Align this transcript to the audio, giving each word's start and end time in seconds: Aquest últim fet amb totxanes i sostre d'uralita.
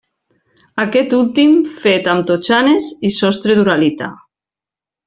Aquest 0.83 1.13
últim 1.17 1.53
fet 1.85 2.11
amb 2.15 2.27
totxanes 2.33 2.89
i 3.11 3.13
sostre 3.21 3.61
d'uralita. 3.61 4.11